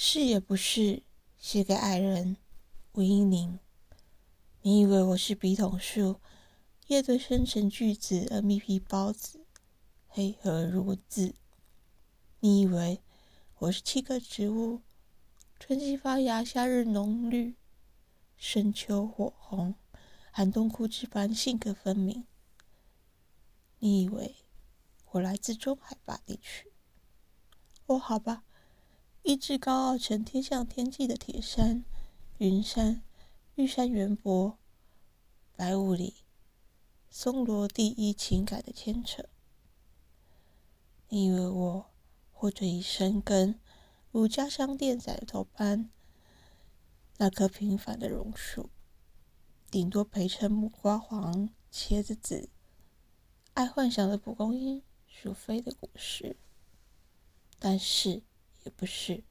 [0.00, 1.02] 是也不是，
[1.40, 2.36] 写给爱人
[2.92, 3.58] 吴英宁。
[4.62, 6.20] 你以为我是笔筒树，
[6.86, 9.44] 叶堆生成句子而密皮包子，
[10.06, 11.34] 黑河如字。
[12.38, 13.00] 你以为
[13.58, 14.82] 我是七个植物，
[15.58, 17.56] 春季发芽，夏日浓绿，
[18.36, 19.74] 深秋火红，
[20.30, 22.24] 寒冬枯枝般性格分明。
[23.80, 24.36] 你以为
[25.10, 26.70] 我来自中海拔地区？
[27.86, 28.44] 哦，好吧。
[29.28, 31.84] 一至高傲成天向天际的铁山、
[32.38, 33.02] 云山、
[33.56, 34.56] 玉山圆柏，
[35.54, 36.24] 白雾里
[37.10, 39.22] 松萝第一情感的牵扯。
[41.10, 41.90] 你以为我
[42.32, 43.60] 或者已生根
[44.10, 45.90] 如家乡店仔头般
[47.18, 48.70] 那棵平凡的榕树，
[49.70, 52.48] 顶多陪衬木瓜黄、茄子紫，
[53.52, 56.34] 爱幻想的蒲公英、鼠飞的果实，
[57.58, 58.22] 但是。
[58.68, 59.24] 也不是。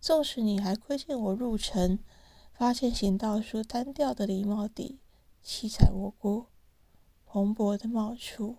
[0.00, 1.98] 纵使你还窥见我入城，
[2.52, 5.00] 发现行道树单调的狸猫底，
[5.42, 6.46] 七彩蘑菇
[7.26, 8.58] 蓬勃的冒出，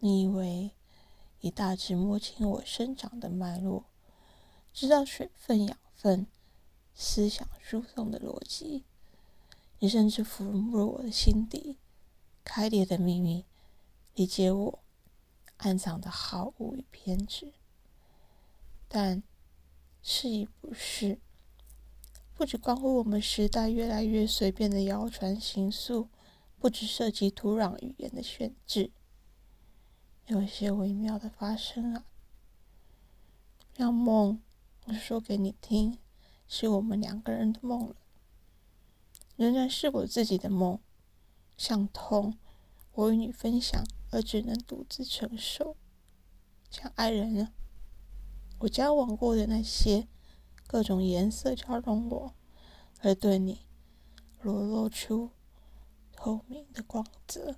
[0.00, 0.72] 你以为
[1.40, 3.86] 已大致摸清我生长的脉络，
[4.74, 6.26] 知道水分、养分、
[6.94, 8.84] 思想输送的逻辑，
[9.78, 11.78] 你甚至抚入我的心底
[12.44, 13.46] 开裂的秘密，
[14.14, 14.84] 理解我
[15.56, 17.54] 暗藏的好恶与偏执。
[18.88, 19.22] 但
[20.02, 21.18] 是已不是，
[22.34, 26.08] 不只关乎我们时代越来越随便的谣传行诉，
[26.58, 28.90] 不只涉及土壤语言的选制，
[30.26, 32.04] 有些微妙的发生啊。
[33.74, 34.40] 让梦
[34.98, 35.98] 说给你听，
[36.48, 37.96] 是我们两个人的梦了，
[39.36, 40.78] 仍然是我自己的梦。
[41.58, 42.38] 像痛，
[42.92, 45.76] 我与你分享，而只能独自承受，
[46.70, 47.52] 像爱人啊。
[48.60, 50.08] 我交往过的那些
[50.66, 52.34] 各种颜色交融我，
[53.00, 53.60] 而对你
[54.40, 55.30] 裸露出
[56.12, 57.56] 透明的光泽。